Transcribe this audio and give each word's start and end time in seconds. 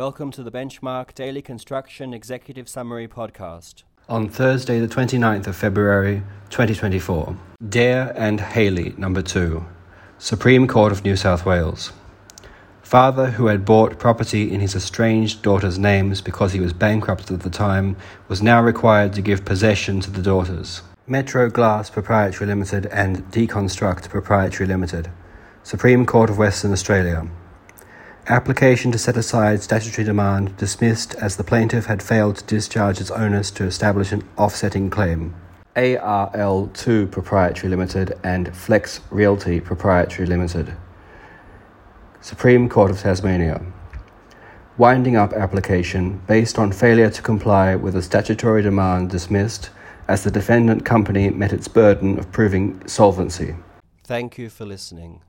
Welcome 0.00 0.30
to 0.30 0.42
the 0.42 0.50
Benchmark 0.50 1.12
Daily 1.12 1.42
Construction 1.42 2.14
Executive 2.14 2.70
Summary 2.70 3.06
Podcast. 3.06 3.82
On 4.08 4.30
Thursday, 4.30 4.80
the 4.80 4.88
29th 4.88 5.46
of 5.46 5.54
February 5.54 6.22
2024, 6.48 7.36
Dare 7.68 8.10
and 8.16 8.40
Haley, 8.40 8.94
number 8.96 9.20
2, 9.20 9.62
Supreme 10.16 10.66
Court 10.66 10.90
of 10.90 11.04
New 11.04 11.16
South 11.16 11.44
Wales. 11.44 11.92
Father 12.80 13.32
who 13.32 13.48
had 13.48 13.66
bought 13.66 13.98
property 13.98 14.50
in 14.50 14.60
his 14.60 14.74
estranged 14.74 15.42
daughter's 15.42 15.78
names 15.78 16.22
because 16.22 16.54
he 16.54 16.60
was 16.60 16.72
bankrupt 16.72 17.30
at 17.30 17.40
the 17.40 17.50
time 17.50 17.94
was 18.26 18.40
now 18.40 18.62
required 18.62 19.12
to 19.12 19.20
give 19.20 19.44
possession 19.44 20.00
to 20.00 20.10
the 20.10 20.22
daughters. 20.22 20.80
Metro 21.06 21.50
Glass 21.50 21.90
Proprietary 21.90 22.46
Limited 22.46 22.86
and 22.86 23.30
Deconstruct 23.30 24.08
Proprietary 24.08 24.66
Limited. 24.66 25.10
Supreme 25.62 26.06
Court 26.06 26.30
of 26.30 26.38
Western 26.38 26.72
Australia. 26.72 27.28
Application 28.26 28.92
to 28.92 28.98
set 28.98 29.16
aside 29.16 29.62
statutory 29.62 30.04
demand 30.04 30.56
dismissed 30.56 31.14
as 31.16 31.36
the 31.36 31.44
plaintiff 31.44 31.86
had 31.86 32.02
failed 32.02 32.36
to 32.36 32.44
discharge 32.44 33.00
its 33.00 33.10
onus 33.10 33.50
to 33.52 33.64
establish 33.64 34.12
an 34.12 34.22
offsetting 34.36 34.90
claim. 34.90 35.34
ARL2 35.74 37.10
Proprietary 37.10 37.70
Limited 37.70 38.18
and 38.22 38.54
Flex 38.54 39.00
Realty 39.10 39.60
Proprietary 39.60 40.26
Limited. 40.26 40.76
Supreme 42.20 42.68
Court 42.68 42.90
of 42.90 43.00
Tasmania. 43.00 43.62
Winding 44.76 45.16
up 45.16 45.32
application 45.32 46.20
based 46.26 46.58
on 46.58 46.72
failure 46.72 47.10
to 47.10 47.22
comply 47.22 47.74
with 47.74 47.96
a 47.96 48.02
statutory 48.02 48.62
demand 48.62 49.10
dismissed 49.10 49.70
as 50.06 50.22
the 50.22 50.30
defendant 50.30 50.84
company 50.84 51.30
met 51.30 51.52
its 51.52 51.68
burden 51.68 52.18
of 52.18 52.30
proving 52.32 52.86
solvency. 52.86 53.56
Thank 54.04 54.38
you 54.38 54.50
for 54.50 54.64
listening. 54.64 55.22